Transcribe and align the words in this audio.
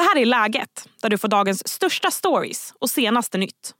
Det 0.00 0.04
här 0.04 0.22
är 0.22 0.26
Läget, 0.26 0.88
där 1.02 1.08
du 1.08 1.18
får 1.18 1.28
dagens 1.28 1.68
största 1.68 2.10
stories 2.10 2.74
och 2.80 2.90
senaste 2.90 3.38
nytt. 3.38 3.74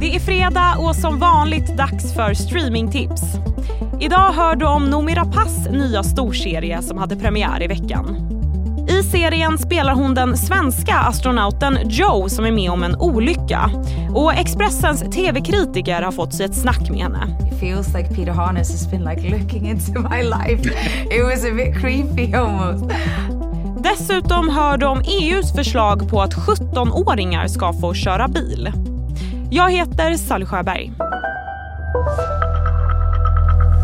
Det 0.00 0.14
är 0.14 0.20
fredag 0.20 0.76
och 0.78 0.96
som 0.96 1.18
vanligt 1.18 1.76
dags 1.76 2.14
för 2.14 2.34
streamingtips. 2.34 3.22
Idag 4.00 4.32
hör 4.32 4.56
du 4.56 4.66
om 4.66 4.90
Noomi 4.90 5.14
Rapaces 5.14 5.68
nya 5.70 6.02
storserie 6.02 6.82
som 6.82 6.98
hade 6.98 7.16
premiär 7.16 7.62
i 7.62 7.66
veckan. 7.66 8.16
I 8.88 9.02
serien 9.02 9.58
spelar 9.58 9.94
hon 9.94 10.14
den 10.14 10.36
svenska 10.36 10.94
astronauten 10.94 11.78
Joe 11.84 12.28
som 12.28 12.44
är 12.44 12.52
med 12.52 12.70
om 12.70 12.82
en 12.82 12.96
olycka. 12.96 13.70
Och 14.14 14.34
Expressens 14.34 15.00
tv-kritiker 15.00 16.02
har 16.02 16.12
fått 16.12 16.34
sig 16.34 16.46
ett 16.46 16.56
snack 16.56 16.90
med 16.90 17.00
henne. 17.00 17.36
It 17.52 17.60
feels 17.60 17.94
like 17.94 18.14
Peter 18.14 18.32
Harness 18.32 18.70
has 18.72 18.90
been 18.90 19.04
like 19.04 19.30
looking 19.30 19.68
into 19.68 19.92
my 19.92 20.22
life. 20.22 20.70
It 21.10 21.24
was 21.24 21.44
a 21.44 21.54
bit 21.54 21.80
creepy 21.80 22.34
almost. 22.34 22.84
Dessutom 23.82 24.48
hör 24.48 24.76
du 24.76 24.86
om 24.86 25.02
EUs 25.20 25.54
förslag 25.54 26.10
på 26.10 26.22
att 26.22 26.34
17-åringar 26.34 27.46
ska 27.48 27.72
få 27.72 27.94
köra 27.94 28.28
bil. 28.28 28.72
Jag 29.50 29.70
heter 29.70 30.14
Sally 30.14 30.46
Sjöberg. 30.46 30.92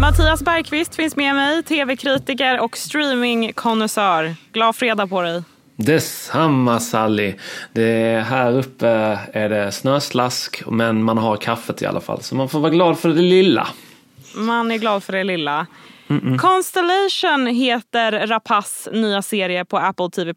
Mattias 0.01 0.43
Bergqvist 0.43 0.95
finns 0.95 1.17
med 1.17 1.35
mig, 1.35 1.63
tv-kritiker 1.63 2.61
och 2.61 2.77
streamingkonnässör. 2.77 4.35
Glad 4.53 4.77
fredag 4.77 5.07
på 5.07 5.23
dig. 5.23 5.43
Detsamma 5.77 6.81
Sally. 6.81 7.35
Det 7.73 8.25
här 8.29 8.53
uppe 8.53 9.19
är 9.33 9.49
det 9.49 9.73
snöslask 9.73 10.63
men 10.67 11.05
man 11.05 11.19
har 11.19 11.37
kaffet 11.37 11.83
i 11.83 11.87
alla 11.87 12.01
fall 12.01 12.23
så 12.23 12.35
man 12.35 12.49
får 12.49 12.61
vara 12.61 12.73
glad 12.73 12.99
för 12.99 13.09
det 13.09 13.23
lilla. 13.23 13.69
Man 14.35 14.71
är 14.71 14.79
glad 14.79 15.03
för 15.03 15.13
det 15.13 15.25
lilla. 15.25 15.67
Mm-mm. 16.09 16.39
Constellation 16.39 17.47
heter 17.47 18.27
Rapace 18.27 18.91
nya 18.91 19.23
serie 19.23 19.65
på 19.65 19.79
Apple 19.79 20.11
TV+. 20.11 20.35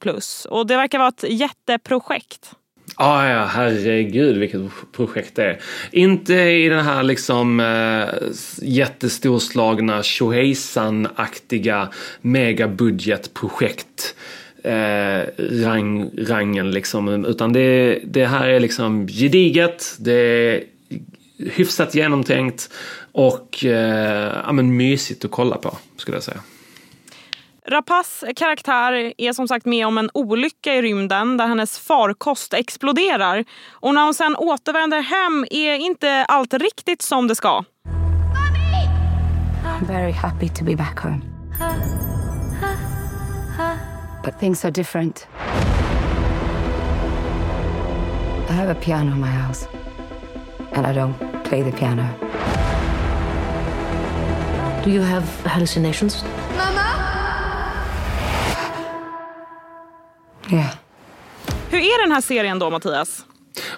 Och 0.49 0.67
Det 0.67 0.75
verkar 0.75 0.99
vara 0.99 1.09
ett 1.09 1.23
jätteprojekt. 1.29 2.55
Ah, 2.95 3.27
ja, 3.29 3.45
herregud 3.45 4.37
vilket 4.37 4.61
projekt 4.91 5.35
det 5.35 5.43
är. 5.43 5.59
Inte 5.91 6.33
i 6.33 6.69
den 6.69 6.85
här 6.85 7.03
liksom 7.03 7.59
eh, 7.59 8.09
jättestorslagna 8.61 10.03
tjohejsan-aktiga 10.03 11.89
megabudgetprojekt 12.21 14.15
eh, 14.63 15.21
rang, 15.37 16.11
rangen 16.17 16.71
liksom. 16.71 17.25
Utan 17.25 17.53
det, 17.53 17.99
det 18.03 18.25
här 18.25 18.49
är 18.49 18.59
liksom 18.59 19.07
gediget, 19.07 19.95
det 19.99 20.13
är 20.13 20.63
hyfsat 21.45 21.95
genomtänkt 21.95 22.69
och 23.11 23.65
eh, 23.65 24.41
ja, 24.45 24.51
men 24.51 24.77
mysigt 24.77 25.25
att 25.25 25.31
kolla 25.31 25.57
på 25.57 25.77
skulle 25.97 26.17
jag 26.17 26.23
säga. 26.23 26.41
Rapaces 27.67 28.29
karaktär 28.35 29.13
är 29.17 29.33
som 29.33 29.47
sagt 29.47 29.65
med 29.65 29.87
om 29.87 29.97
en 29.97 30.09
olycka 30.13 30.75
i 30.75 30.81
rymden 30.81 31.37
där 31.37 31.47
hennes 31.47 31.79
farkost 31.79 32.53
exploderar. 32.53 33.45
Och 33.69 33.93
när 33.93 34.03
hon 34.03 34.13
sen 34.13 34.35
återvänder 34.35 35.01
hem 35.01 35.45
är 35.51 35.75
inte 35.75 36.25
allt 36.27 36.53
riktigt 36.53 37.01
som 37.01 37.27
det 37.27 37.35
ska. 37.35 37.63
I'm 39.63 39.87
very 39.87 40.11
happy 40.11 40.49
to 40.49 40.63
be 40.63 40.75
back 40.75 40.99
home. 40.99 41.21
But 44.23 44.39
things 44.39 44.65
are 44.65 44.71
different. 44.71 45.27
I 48.49 48.53
have 48.53 48.71
a 48.71 48.75
piano 48.81 49.11
in 49.11 49.19
my 49.19 49.27
house. 49.27 49.67
And 50.73 50.85
I 50.85 50.93
don't 50.93 51.30
play 51.51 51.63
the 51.63 51.71
piano. 51.71 52.05
Do 54.83 54.89
you 54.89 55.01
have 55.01 55.25
hallucinations? 55.45 56.23
Yeah. 60.51 60.69
Hur 61.69 61.79
är 61.79 62.03
den 62.03 62.11
här 62.11 62.21
serien 62.21 62.59
då, 62.59 62.69
Mattias? 62.69 63.25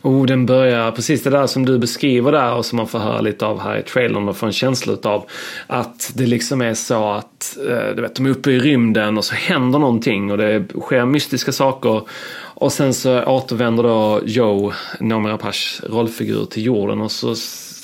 Oh, 0.01 0.25
den 0.25 0.45
börjar 0.45 0.91
precis 0.91 1.23
det 1.23 1.29
där 1.29 1.47
som 1.47 1.65
du 1.65 1.79
beskriver 1.79 2.31
där 2.31 2.53
och 2.53 2.65
som 2.65 2.77
man 2.77 2.87
får 2.87 2.99
höra 2.99 3.21
lite 3.21 3.45
av 3.45 3.59
här 3.59 3.77
i 3.77 3.83
trailern 3.83 4.29
och 4.29 4.37
få 4.37 4.45
en 4.45 4.53
känsla 4.53 4.97
av 5.03 5.25
att 5.67 6.11
det 6.15 6.25
liksom 6.25 6.61
är 6.61 6.73
så 6.73 7.11
att 7.11 7.57
eh, 7.69 7.95
du 7.95 8.01
vet, 8.01 8.15
de 8.15 8.25
är 8.25 8.29
uppe 8.29 8.51
i 8.51 8.59
rymden 8.59 9.17
och 9.17 9.25
så 9.25 9.35
händer 9.35 9.79
någonting 9.79 10.31
och 10.31 10.37
det 10.37 10.65
sker 10.81 11.05
mystiska 11.05 11.51
saker 11.51 12.01
och 12.55 12.73
sen 12.73 12.93
så 12.93 13.23
återvänder 13.23 13.83
då 13.83 14.21
Joe, 14.25 14.73
Noomi 14.99 15.29
Rapaces 15.29 15.81
rollfigur, 15.89 16.45
till 16.45 16.65
jorden 16.65 17.01
och 17.01 17.11
så 17.11 17.35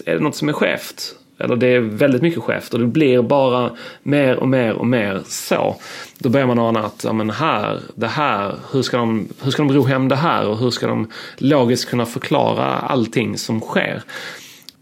är 0.05 0.13
det 0.13 0.19
något 0.19 0.35
som 0.35 0.49
är 0.49 0.53
skevt. 0.53 1.15
Eller 1.39 1.55
det 1.55 1.67
är 1.67 1.79
väldigt 1.79 2.21
mycket 2.21 2.43
skevt 2.43 2.73
och 2.73 2.79
det 2.79 2.85
blir 2.85 3.21
bara 3.21 3.71
mer 4.03 4.35
och 4.35 4.47
mer 4.47 4.73
och 4.73 4.87
mer 4.87 5.21
så. 5.25 5.75
Då 6.17 6.29
börjar 6.29 6.47
man 6.47 6.59
ana 6.59 6.79
att, 6.79 7.03
ja 7.03 7.13
men 7.13 7.29
här, 7.29 7.79
det 7.95 8.07
här, 8.07 8.55
hur 8.71 8.81
ska 8.81 8.97
de, 8.97 9.27
hur 9.41 9.51
ska 9.51 9.63
de 9.63 9.73
ro 9.73 9.83
hem 9.83 10.07
det 10.07 10.15
här 10.15 10.47
och 10.47 10.57
hur 10.57 10.69
ska 10.69 10.87
de 10.87 11.11
logiskt 11.37 11.89
kunna 11.89 12.05
förklara 12.05 12.65
allting 12.65 13.37
som 13.37 13.59
sker. 13.59 14.03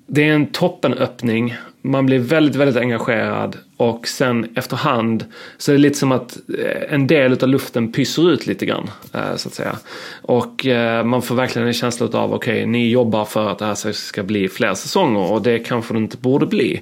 Det 0.07 0.29
är 0.29 0.33
en 0.33 0.45
toppenöppning 0.45 1.55
man 1.87 2.05
blir 2.05 2.19
väldigt, 2.19 2.55
väldigt 2.55 2.77
engagerad 2.77 3.57
och 3.77 4.07
sen 4.07 4.47
efterhand 4.55 5.25
så 5.57 5.71
är 5.71 5.75
det 5.75 5.81
lite 5.81 5.97
som 5.97 6.11
att 6.11 6.37
eh, 6.59 6.93
en 6.93 7.07
del 7.07 7.43
av 7.43 7.49
luften 7.49 7.91
pyser 7.91 8.31
ut 8.31 8.47
lite 8.47 8.65
grann. 8.65 8.89
Eh, 9.13 9.35
så 9.35 9.49
att 9.49 9.53
säga. 9.53 9.77
Och 10.21 10.65
eh, 10.65 11.03
man 11.03 11.21
får 11.21 11.35
verkligen 11.35 11.67
en 11.67 11.73
känsla 11.73 12.05
av 12.05 12.33
okej, 12.33 12.53
okay, 12.53 12.65
ni 12.65 12.89
jobbar 12.89 13.25
för 13.25 13.49
att 13.49 13.59
det 13.59 13.65
här 13.65 13.91
ska 13.91 14.23
bli 14.23 14.49
fler 14.49 14.73
säsonger 14.73 15.31
och 15.31 15.41
det 15.41 15.59
kanske 15.59 15.93
det 15.93 15.97
inte 15.97 16.17
borde 16.17 16.45
bli. 16.45 16.81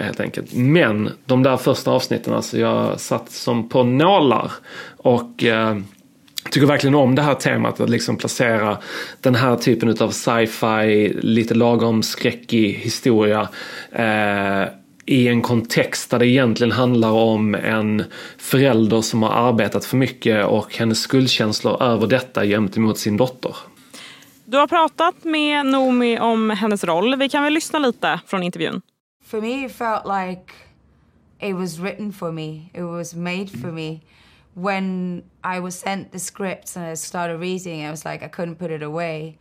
Helt 0.00 0.20
enkelt. 0.20 0.54
Men 0.54 1.10
de 1.24 1.42
där 1.42 1.56
första 1.56 1.90
avsnitten, 1.90 2.34
alltså 2.34 2.58
jag 2.58 3.00
satt 3.00 3.30
som 3.30 3.68
på 3.68 3.82
nålar 3.82 4.52
och 4.96 5.44
tycker 6.54 6.66
verkligen 6.66 6.94
om 6.94 7.14
det 7.14 7.22
här 7.22 7.34
temat 7.34 7.80
att 7.80 7.90
liksom 7.90 8.16
placera 8.16 8.78
den 9.20 9.34
här 9.34 9.56
typen 9.56 9.96
av 10.00 10.10
sci-fi, 10.10 11.12
lite 11.22 11.54
lagom 11.54 12.02
skräckig 12.02 12.72
historia 12.72 13.48
eh, 13.92 14.68
i 15.06 15.28
en 15.28 15.42
kontext 15.42 16.10
där 16.10 16.18
det 16.18 16.26
egentligen 16.26 16.72
handlar 16.72 17.10
om 17.10 17.54
en 17.54 18.04
förälder 18.38 19.00
som 19.00 19.22
har 19.22 19.30
arbetat 19.48 19.84
för 19.84 19.96
mycket 19.96 20.46
och 20.46 20.76
hennes 20.76 21.00
skuldkänslor 21.00 21.82
över 21.82 22.06
detta 22.06 22.44
gentemot 22.44 22.98
sin 22.98 23.16
dotter. 23.16 23.56
Du 24.44 24.56
har 24.56 24.66
pratat 24.66 25.24
med 25.24 25.66
Nomi 25.66 26.18
om 26.18 26.50
hennes 26.50 26.84
roll. 26.84 27.16
Vi 27.16 27.28
kan 27.28 27.44
väl 27.44 27.52
lyssna 27.52 27.78
lite 27.78 28.20
från 28.26 28.42
intervjun. 28.42 28.80
For 29.26 29.40
me 29.40 29.66
it 29.66 29.72
felt 29.76 30.04
like 30.04 30.52
it 31.40 31.56
was 31.56 31.78
written 31.78 32.12
for 32.12 32.32
me. 32.32 32.62
It 32.74 32.84
was 32.84 33.14
made 33.14 33.48
for 33.62 33.72
me. 33.72 33.98
When 34.54 35.24
I 35.42 35.60
was 35.60 35.78
sent 35.78 36.12
the 36.12 36.18
scripts 36.18 36.76
and 36.76 36.86
I 36.86 36.94
started 36.94 37.38
reading, 37.38 37.84
I 37.84 37.90
was 37.90 38.04
like, 38.04 38.22
I 38.22 38.28
couldn't 38.28 38.56
put 38.56 38.70
it 38.70 38.82
away. 38.82 39.38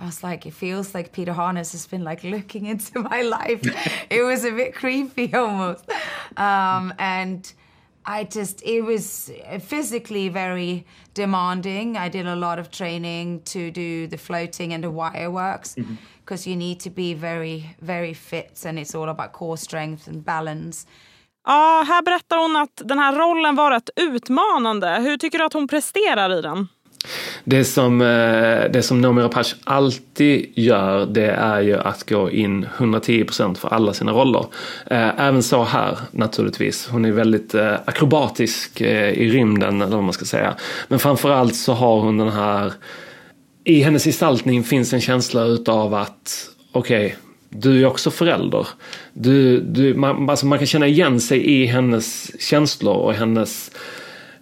I 0.00 0.06
was 0.06 0.22
like, 0.22 0.46
it 0.46 0.52
feels 0.52 0.94
like 0.94 1.12
Peter 1.12 1.32
Harness 1.32 1.72
has 1.72 1.86
been 1.86 2.04
like 2.04 2.22
looking 2.34 2.66
into 2.66 3.00
my 3.00 3.22
life. 3.22 3.60
it 4.10 4.22
was 4.22 4.44
a 4.44 4.52
bit 4.52 4.74
creepy 4.74 5.32
almost. 5.34 5.88
Um, 6.36 6.94
and 6.98 7.52
I 8.04 8.24
just, 8.24 8.62
it 8.62 8.82
was 8.82 9.30
physically 9.60 10.28
very 10.28 10.86
demanding. 11.14 11.96
I 11.96 12.08
did 12.08 12.26
a 12.26 12.36
lot 12.36 12.58
of 12.58 12.70
training 12.70 13.42
to 13.42 13.70
do 13.70 14.06
the 14.06 14.16
floating 14.16 14.72
and 14.72 14.82
the 14.82 14.90
wire 14.90 15.30
works 15.30 15.74
because 15.74 16.42
mm-hmm. 16.42 16.50
you 16.50 16.56
need 16.56 16.80
to 16.80 16.90
be 16.90 17.14
very, 17.14 17.76
very 17.80 18.14
fit 18.14 18.62
and 18.64 18.78
it's 18.78 18.94
all 18.94 19.08
about 19.08 19.32
core 19.32 19.58
strength 19.58 20.06
and 20.06 20.24
balance. 20.24 20.86
Ja, 21.48 21.84
här 21.88 22.02
berättar 22.02 22.36
hon 22.36 22.56
att 22.56 22.82
den 22.84 22.98
här 22.98 23.12
rollen 23.16 23.54
var 23.54 23.70
rätt 23.70 23.90
utmanande. 23.96 24.98
Hur 25.00 25.16
tycker 25.16 25.38
du 25.38 25.44
att 25.44 25.52
hon 25.52 25.68
presterar 25.68 26.38
i 26.38 26.42
den? 26.42 26.68
Det 27.44 27.64
som, 27.64 28.00
eh, 28.00 28.70
det 28.70 28.82
som 28.82 29.00
Noomi 29.00 29.22
Rapace 29.22 29.56
alltid 29.64 30.52
gör 30.54 31.06
det 31.06 31.30
är 31.30 31.60
ju 31.60 31.78
att 31.78 32.08
gå 32.08 32.30
in 32.30 32.66
110% 32.76 33.58
för 33.58 33.68
alla 33.68 33.92
sina 33.92 34.12
roller. 34.12 34.46
Eh, 34.86 35.20
även 35.20 35.42
så 35.42 35.64
här 35.64 35.98
naturligtvis. 36.10 36.88
Hon 36.88 37.04
är 37.04 37.12
väldigt 37.12 37.54
eh, 37.54 37.74
akrobatisk 37.84 38.80
i 38.80 39.30
rymden 39.30 39.82
eller 39.82 39.96
vad 39.96 40.04
man 40.04 40.12
ska 40.12 40.24
säga. 40.24 40.54
Men 40.88 40.98
framförallt 40.98 41.56
så 41.56 41.72
har 41.72 42.00
hon 42.00 42.18
den 42.18 42.28
här 42.28 42.72
i 43.64 43.82
hennes 43.82 44.04
gestaltning 44.04 44.64
finns 44.64 44.92
en 44.92 45.00
känsla 45.00 45.44
utav 45.44 45.94
att 45.94 46.48
okej, 46.72 47.06
okay, 47.06 47.27
du 47.50 47.82
är 47.82 47.86
också 47.86 48.10
förälder. 48.10 48.68
Du, 49.12 49.60
du, 49.60 49.94
man, 49.94 50.30
alltså 50.30 50.46
man 50.46 50.58
kan 50.58 50.66
känna 50.66 50.86
igen 50.86 51.20
sig 51.20 51.46
i 51.46 51.66
hennes 51.66 52.40
känslor 52.40 52.94
och 52.94 53.14
hennes 53.14 53.70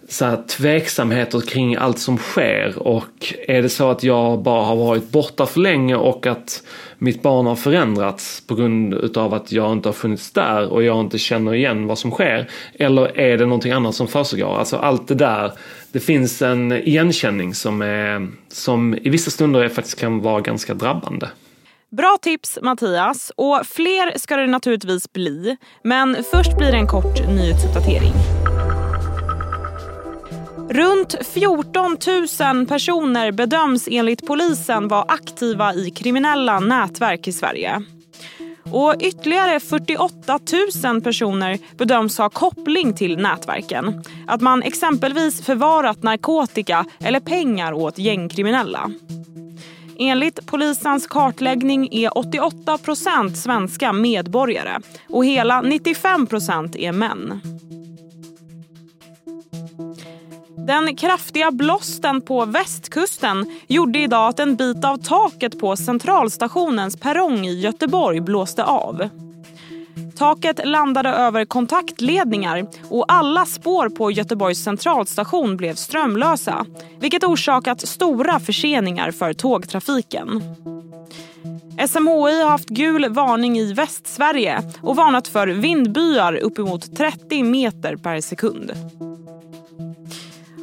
så 0.09 0.25
här, 0.25 0.43
tveksamheter 0.47 1.41
kring 1.41 1.75
allt 1.75 1.99
som 1.99 2.17
sker 2.17 2.79
och 2.79 3.33
är 3.47 3.61
det 3.61 3.69
så 3.69 3.89
att 3.89 4.03
jag 4.03 4.39
bara 4.39 4.65
har 4.65 4.75
varit 4.75 5.11
borta 5.11 5.45
för 5.45 5.59
länge 5.59 5.95
och 5.95 6.27
att 6.27 6.63
mitt 6.97 7.21
barn 7.21 7.45
har 7.45 7.55
förändrats 7.55 8.43
på 8.47 8.55
grund 8.55 8.93
utav 8.93 9.33
att 9.33 9.51
jag 9.51 9.71
inte 9.71 9.89
har 9.89 9.93
funnits 9.93 10.31
där 10.31 10.67
och 10.67 10.83
jag 10.83 10.99
inte 10.99 11.17
känner 11.17 11.53
igen 11.53 11.87
vad 11.87 11.97
som 11.97 12.11
sker 12.11 12.49
eller 12.73 13.17
är 13.17 13.37
det 13.37 13.45
någonting 13.45 13.71
annat 13.71 13.95
som 13.95 14.07
försiggår? 14.07 14.57
Alltså 14.59 14.77
allt 14.77 15.07
det 15.07 15.15
där 15.15 15.51
det 15.91 15.99
finns 15.99 16.41
en 16.41 16.71
igenkänning 16.71 17.53
som, 17.53 17.81
är, 17.81 18.27
som 18.47 18.95
i 19.01 19.09
vissa 19.09 19.31
stunder 19.31 19.69
faktiskt 19.69 19.99
kan 19.99 20.21
vara 20.21 20.41
ganska 20.41 20.73
drabbande. 20.73 21.27
Bra 21.91 22.17
tips 22.21 22.59
Mattias 22.61 23.31
och 23.35 23.61
fler 23.65 24.17
ska 24.17 24.37
det 24.37 24.47
naturligtvis 24.47 25.13
bli. 25.13 25.57
Men 25.83 26.23
först 26.31 26.57
blir 26.57 26.71
det 26.71 26.77
en 26.77 26.87
kort 26.87 27.27
nyhetsuppdatering. 27.27 28.13
Runt 30.69 31.15
14 31.21 31.97
000 32.55 32.67
personer 32.67 33.31
bedöms 33.31 33.87
enligt 33.91 34.27
polisen 34.27 34.87
vara 34.87 35.01
aktiva 35.07 35.73
i 35.73 35.91
kriminella 35.91 36.59
nätverk 36.59 37.27
i 37.27 37.31
Sverige. 37.31 37.83
Och 38.71 38.95
ytterligare 38.99 39.59
48 39.59 40.39
000 40.83 41.01
personer 41.01 41.59
bedöms 41.77 42.17
ha 42.17 42.29
koppling 42.29 42.93
till 42.93 43.17
nätverken. 43.17 44.03
Att 44.27 44.41
man 44.41 44.63
exempelvis 44.63 45.45
förvarat 45.45 46.03
narkotika 46.03 46.85
eller 46.99 47.19
pengar 47.19 47.73
åt 47.73 47.97
gängkriminella. 47.97 48.91
Enligt 49.99 50.45
polisens 50.45 51.07
kartläggning 51.07 51.89
är 51.91 52.17
88 52.17 52.77
procent 52.77 53.37
svenska 53.37 53.93
medborgare 53.93 54.79
och 55.09 55.25
hela 55.25 55.61
95 55.61 56.27
procent 56.27 56.75
är 56.75 56.91
män. 56.91 57.41
Den 60.67 60.95
kraftiga 60.95 61.51
blåsten 61.51 62.21
på 62.21 62.45
västkusten 62.45 63.59
gjorde 63.67 63.99
idag 63.99 64.29
att 64.29 64.39
en 64.39 64.55
bit 64.55 64.85
av 64.85 64.97
taket 64.97 65.59
på 65.59 65.75
Centralstationens 65.75 66.99
perrong 66.99 67.45
i 67.45 67.59
Göteborg 67.59 68.21
blåste 68.21 68.63
av. 68.63 69.09
Taket 70.17 70.65
landade 70.65 71.09
över 71.09 71.45
kontaktledningar 71.45 72.65
och 72.89 73.05
alla 73.07 73.45
spår 73.45 73.89
på 73.89 74.11
Göteborgs 74.11 74.63
centralstation 74.63 75.57
blev 75.57 75.75
strömlösa 75.75 76.65
vilket 76.99 77.23
orsakat 77.23 77.81
stora 77.81 78.39
förseningar 78.39 79.11
för 79.11 79.33
tågtrafiken. 79.33 80.41
SMHI 81.87 82.41
har 82.41 82.49
haft 82.49 82.69
gul 82.69 83.09
varning 83.09 83.57
i 83.59 83.73
Västsverige 83.73 84.61
och 84.81 84.95
varnat 84.95 85.27
för 85.27 85.47
vindbyar 85.47 86.33
uppemot 86.35 86.95
30 86.97 87.43
meter 87.43 87.95
per 87.95 88.21
sekund. 88.21 88.71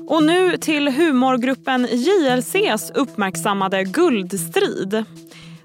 Och 0.08 0.22
nu 0.22 0.56
till 0.56 0.88
humorgruppen 0.88 1.88
JLCs 1.90 2.90
uppmärksammade 2.94 3.84
guldstrid. 3.84 5.04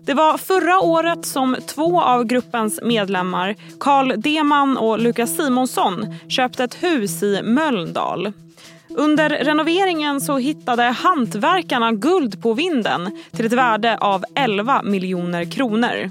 Det 0.10 0.16
var 0.16 0.38
förra 0.38 0.80
året 0.80 1.26
som 1.26 1.56
två 1.68 2.02
av 2.02 2.24
gruppens 2.24 2.80
medlemmar, 2.84 3.56
Carl 3.80 4.22
Deman 4.22 4.78
och 4.78 5.00
Lukas 5.00 5.38
Simonsson, 5.38 6.16
köpte 6.30 6.64
ett 6.64 6.84
hus 6.84 7.24
i 7.24 7.42
Mölndal. 7.44 8.34
Under 8.90 9.30
renoveringen 9.30 10.22
så 10.22 10.38
hittade 10.38 10.84
hantverkarna 10.84 11.92
guld 11.92 12.42
på 12.42 12.54
vinden 12.54 13.18
till 13.32 13.46
ett 13.46 13.54
värde 13.54 13.98
av 13.98 14.24
11 14.36 14.82
miljoner 14.84 15.52
kronor. 15.52 16.10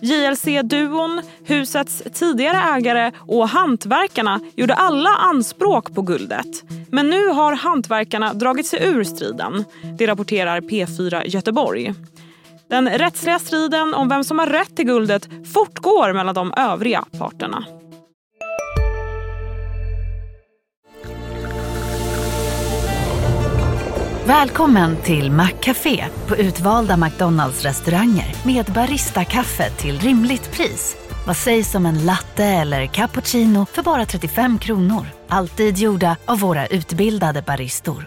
JLC-duon, 0.00 1.22
husets 1.44 2.02
tidigare 2.14 2.76
ägare 2.76 3.12
och 3.18 3.48
hantverkarna 3.48 4.40
gjorde 4.56 4.74
alla 4.74 5.10
anspråk 5.10 5.94
på 5.94 6.02
guldet. 6.02 6.62
Men 6.90 7.10
nu 7.10 7.28
har 7.28 7.52
hantverkarna 7.52 8.32
dragit 8.32 8.66
sig 8.66 8.86
ur 8.86 9.04
striden. 9.04 9.64
Det 9.98 10.06
rapporterar 10.06 10.60
P4 10.60 11.22
Göteborg. 11.26 11.94
Den 12.72 12.88
rättsliga 12.88 13.38
striden 13.38 13.94
om 13.94 14.08
vem 14.08 14.24
som 14.24 14.38
har 14.38 14.46
rätt 14.46 14.76
till 14.76 14.86
guldet 14.86 15.28
fortgår 15.54 16.12
mellan 16.12 16.34
de 16.34 16.52
övriga 16.56 17.04
parterna. 17.18 17.64
Välkommen 24.26 24.96
till 24.96 25.30
Maccafé 25.30 26.04
på 26.28 26.36
utvalda 26.36 26.96
McDonalds 26.96 27.62
restauranger 27.62 28.34
med 28.46 28.66
Baristakaffe 28.66 29.70
till 29.70 29.98
rimligt 29.98 30.52
pris. 30.52 30.96
Vad 31.26 31.36
sägs 31.36 31.74
om 31.74 31.86
en 31.86 32.06
latte 32.06 32.44
eller 32.44 32.86
cappuccino 32.86 33.66
för 33.66 33.82
bara 33.82 34.06
35 34.06 34.58
kronor? 34.58 35.06
Alltid 35.28 35.78
gjorda 35.78 36.16
av 36.24 36.40
våra 36.40 36.66
utbildade 36.66 37.42
baristor. 37.42 38.06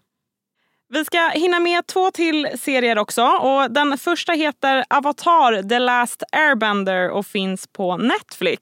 Vi 0.93 1.05
ska 1.05 1.17
hinna 1.33 1.59
med 1.59 1.87
två 1.87 2.11
till 2.11 2.47
serier 2.59 2.97
också. 2.97 3.23
Och 3.23 3.71
den 3.71 3.97
första 3.97 4.31
heter 4.31 4.83
Avatar 4.89 5.69
The 5.69 5.79
Last 5.79 6.23
Airbender 6.31 7.09
och 7.09 7.25
finns 7.25 7.67
på 7.67 7.97
Netflix. 7.97 8.61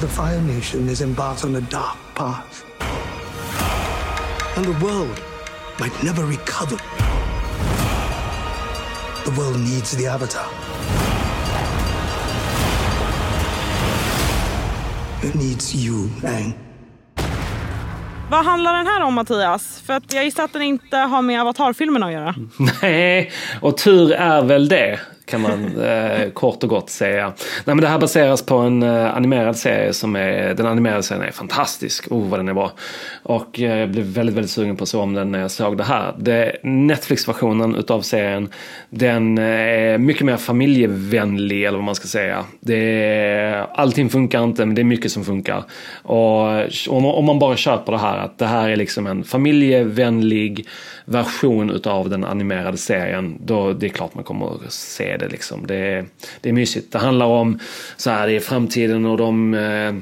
The 0.00 0.08
Fire 0.08 0.40
Nation 0.40 0.88
is 0.88 1.00
embarked 1.00 1.50
on 1.50 1.56
a 1.56 1.60
dark 1.70 1.96
path. 2.14 2.64
And 4.56 4.66
the 4.66 4.86
world 4.86 5.20
might 5.80 6.02
never 6.02 6.22
recover. 6.22 6.78
The 9.24 9.30
world 9.30 9.58
needs 9.60 9.96
the 9.96 10.06
Avatar. 10.06 10.46
It 15.22 15.34
needs 15.34 15.74
you, 15.74 16.08
Aang. 16.22 16.71
Vad 18.32 18.44
handlar 18.44 18.76
den 18.76 18.86
här 18.86 19.02
om 19.02 19.14
Mattias? 19.14 19.82
För 19.86 19.92
att 19.92 20.12
jag 20.12 20.24
gissar 20.24 20.44
att 20.44 20.52
den 20.52 20.62
inte 20.62 20.96
har 20.96 21.22
med 21.22 21.40
Avatar-filmen 21.40 22.02
att 22.02 22.12
göra. 22.12 22.34
Nej, 22.82 23.32
och 23.60 23.76
tur 23.76 24.12
är 24.12 24.42
väl 24.42 24.68
det 24.68 25.00
kan 25.24 25.40
man 25.40 25.80
eh, 25.82 26.30
kort 26.30 26.62
och 26.62 26.68
gott 26.68 26.90
säga. 26.90 27.26
Nej, 27.64 27.74
men 27.74 27.80
det 27.80 27.88
här 27.88 27.98
baseras 27.98 28.46
på 28.46 28.56
en 28.56 28.82
eh, 28.82 29.16
animerad 29.16 29.56
serie 29.56 29.92
som 29.92 30.16
är, 30.16 30.54
den 30.54 30.66
animerade 30.66 31.02
serien 31.02 31.24
är 31.24 31.32
fantastisk. 31.32 32.06
Oh 32.10 32.28
vad 32.28 32.38
den 32.38 32.48
är 32.48 32.54
bra. 32.54 32.72
Och 33.22 33.60
eh, 33.60 33.78
jag 33.78 33.90
blev 33.90 34.04
väldigt, 34.04 34.36
väldigt 34.36 34.50
sugen 34.50 34.76
på 34.76 34.82
att 34.82 34.88
se 34.88 34.98
om 34.98 35.14
den 35.14 35.32
när 35.32 35.40
jag 35.40 35.50
såg 35.50 35.76
det 35.76 35.84
här. 35.84 36.14
Det, 36.18 36.56
Netflix-versionen 36.62 37.74
utav 37.74 38.00
serien, 38.00 38.48
den 38.90 39.38
eh, 39.38 39.44
är 39.44 39.98
mycket 39.98 40.26
mer 40.26 40.36
familjevänlig 40.36 41.64
eller 41.64 41.78
vad 41.78 41.84
man 41.84 41.94
ska 41.94 42.08
säga. 42.08 42.44
Det 42.60 43.04
är, 43.04 43.66
allting 43.74 44.08
funkar 44.10 44.44
inte 44.44 44.66
men 44.66 44.74
det 44.74 44.82
är 44.82 44.84
mycket 44.84 45.12
som 45.12 45.24
funkar. 45.24 45.64
Och 46.02 46.46
om, 46.88 47.06
om 47.06 47.24
man 47.24 47.38
bara 47.38 47.56
köper 47.56 47.92
det 47.92 47.98
här 47.98 48.18
att 48.18 48.38
det 48.38 48.46
här 48.46 48.68
är 48.68 48.76
liksom 48.76 49.06
en 49.06 49.24
familjevänlig 49.24 50.66
version 51.04 51.70
utav 51.70 52.10
den 52.10 52.24
animerade 52.24 52.76
serien, 52.76 53.38
då 53.40 53.72
det 53.72 53.86
är 53.86 53.90
klart 53.90 54.14
man 54.14 54.24
kommer 54.24 54.46
att 54.46 54.72
se 54.72 55.11
det 55.18 55.28
liksom. 55.28 55.66
Det 55.66 55.76
är, 55.76 56.04
det 56.40 56.48
är 56.48 56.52
mysigt. 56.52 56.92
Det 56.92 56.98
handlar 56.98 57.26
om 57.26 57.58
så 57.96 58.10
här, 58.10 58.26
det 58.26 58.36
är 58.36 58.40
framtiden 58.40 59.04
och 59.04 59.16
de 59.16 59.54
eh, 59.54 59.92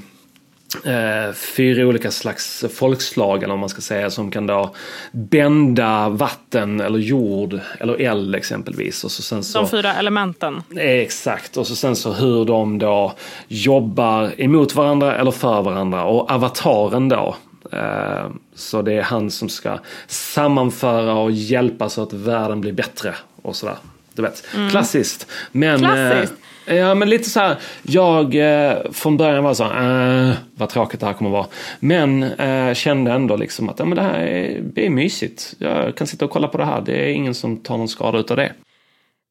Eh, 0.85 1.33
fyra 1.33 1.87
olika 1.87 2.11
slags 2.11 2.64
folkslag 2.75 3.43
eller 3.43 3.55
om 3.55 3.61
man 3.61 3.69
ska 3.69 3.81
säga 3.81 4.11
som 4.11 4.31
kan 4.31 4.47
då 4.47 4.75
bända 5.12 6.09
vatten 6.09 6.81
eller 6.81 6.99
jord 6.99 7.61
eller 7.81 8.00
eld 8.00 8.35
exempelvis. 8.35 9.05
Och 9.05 9.11
så 9.11 9.23
sen 9.23 9.45
så, 9.45 9.59
De 9.59 9.69
fyra 9.69 9.95
elementen. 9.95 10.62
Exakt, 10.76 11.57
och 11.57 11.67
så 11.67 11.76
sen 11.76 11.97
så 11.97 12.12
hur 12.12 12.45
de 12.45 12.79
då 12.79 13.12
jobbar 13.49 14.33
emot 14.40 14.75
varandra 14.75 15.17
eller 15.17 15.31
för 15.31 15.62
varandra 15.62 16.05
och 16.05 16.31
avataren 16.31 17.09
då 17.09 17.37
eh, 17.73 18.26
så 18.55 18.83
det 18.83 18.93
är 18.93 19.02
han 19.02 19.31
som 19.31 19.49
ska 19.49 19.79
sammanföra 20.07 21.14
och 21.14 21.31
hjälpa 21.31 21.88
så 21.88 22.02
att 22.02 22.12
världen 22.12 22.61
blir 22.61 22.73
bättre 22.73 23.14
och 23.43 23.57
sådär. 23.57 23.76
Du 24.14 24.23
vet, 24.23 24.45
mm. 24.55 24.71
klassiskt. 24.71 25.26
Men, 25.52 25.79
klassiskt. 25.79 26.35
Eh, 26.67 26.76
ja 26.76 26.95
men 26.95 27.11
lite 27.11 27.31
så 27.31 27.40
här, 27.40 27.57
jag 27.83 28.35
eh, 28.35 28.76
från 28.93 29.17
början 29.17 29.45
var 29.45 29.55
så 29.55 29.64
här, 29.64 30.29
äh, 30.29 30.35
vad 30.55 30.69
tråkigt 30.69 31.00
det 31.00 31.07
här 31.07 31.12
kommer 31.12 31.31
vara. 31.31 31.47
Men 31.81 32.23
eh, 32.23 32.75
kände 32.75 33.12
ändå 33.12 33.37
liksom 33.37 33.69
att 33.69 33.79
ja, 33.79 33.85
men 33.85 33.97
det 33.97 34.02
här 34.02 34.19
är, 34.19 34.61
det 34.61 34.87
är 34.87 34.90
mysigt. 34.90 35.55
Jag 35.59 35.97
kan 35.97 36.07
sitta 36.07 36.25
och 36.25 36.31
kolla 36.31 36.49
på 36.49 36.59
det 36.59 36.64
här, 36.64 36.81
det 36.81 36.93
är 36.93 37.12
ingen 37.12 37.35
som 37.35 37.57
tar 37.57 37.76
någon 37.76 37.88
skada 37.88 38.19
utav 38.19 38.37
det. 38.37 38.52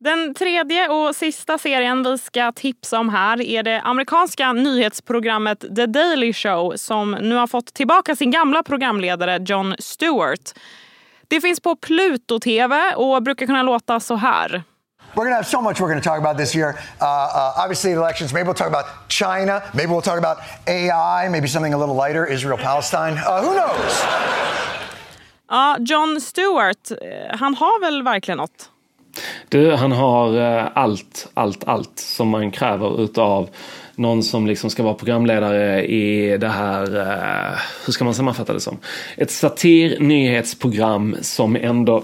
Den 0.03 0.33
tredje 0.33 0.89
och 0.89 1.15
sista 1.15 1.57
serien 1.57 2.03
vi 2.03 2.17
ska 2.17 2.51
tipsa 2.51 2.99
om 2.99 3.09
här 3.09 3.41
är 3.41 3.63
det 3.63 3.81
amerikanska 3.81 4.53
nyhetsprogrammet 4.53 5.59
The 5.75 5.85
Daily 5.85 6.33
Show 6.33 6.73
som 6.75 7.11
nu 7.11 7.35
har 7.35 7.47
fått 7.47 7.73
tillbaka 7.73 8.15
sin 8.15 8.31
gamla 8.31 8.63
programledare 8.63 9.39
Jon 9.47 9.75
Stewart. 9.79 10.53
Det 11.29 11.41
finns 11.41 11.59
på 11.59 11.75
Pluto 11.75 12.39
TV 12.39 12.93
och 12.95 13.23
brukar 13.23 13.45
kunna 13.45 13.63
låta 13.63 13.99
så 13.99 14.15
här. 14.15 14.63
We're 15.13 15.23
going 15.23 15.31
to 15.31 15.35
have 15.35 15.45
so 15.45 15.61
much 15.61 15.79
we're 15.79 15.87
going 15.87 16.01
to 16.01 16.09
talk 16.09 16.19
about 16.19 16.37
this 16.37 16.55
year. 16.55 16.69
Uh, 17.01 17.05
uh, 17.05 17.63
obviously, 17.63 17.91
elections. 17.91 18.33
Maybe 18.33 18.47
we'll 18.47 18.57
talk 18.57 18.67
about 18.67 18.85
China. 19.09 19.61
Maybe 19.73 19.87
we'll 19.87 20.01
talk 20.01 20.17
about 20.17 20.37
AI. 20.67 21.29
Maybe 21.29 21.47
something 21.47 21.73
a 21.73 21.77
little 21.77 21.95
lighter 21.95 22.25
Israel 22.25 22.57
Palestine. 22.57 23.17
Uh, 23.17 23.41
who 23.41 23.53
knows? 23.53 24.05
Ja, 25.49 25.77
Jon 25.79 26.21
Stewart, 26.21 26.91
eh, 26.91 27.37
han 27.37 27.55
har 27.55 27.81
väl 27.81 28.03
verkligen 28.03 28.37
något? 28.37 28.69
Du, 29.49 29.75
han 29.75 29.91
har 29.91 30.37
eh, 30.37 30.67
allt, 30.73 31.27
allt, 31.33 31.67
allt 31.67 31.99
som 31.99 32.29
man 32.29 32.51
kräver 32.51 33.01
utav 33.01 33.49
någon 33.99 34.23
som 34.23 34.47
liksom 34.47 34.69
ska 34.69 34.83
vara 34.83 34.93
programledare 34.93 35.85
i 35.85 36.37
det 36.37 36.47
här, 36.47 36.97
eh, 36.97 37.59
hur 37.85 37.93
ska 37.93 38.03
man 38.03 38.13
sammanfatta 38.13 38.53
det 38.53 38.59
som? 38.59 38.77
Ett 39.17 39.31
satir 39.31 39.99
nyhetsprogram 39.99 41.15
som 41.21 41.55
ändå 41.55 42.03